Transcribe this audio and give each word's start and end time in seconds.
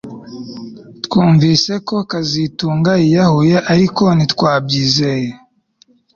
Twumvise 1.05 1.73
ko 1.87 1.95
kazitunga 2.11 2.91
yiyahuye 3.01 3.55
ariko 3.73 4.03
ntitwabyizeye 4.15 5.29